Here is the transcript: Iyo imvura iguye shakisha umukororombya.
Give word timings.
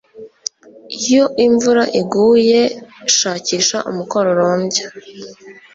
Iyo 0.99 1.23
imvura 1.45 1.83
iguye 2.01 2.61
shakisha 3.17 3.77
umukororombya. 3.89 4.85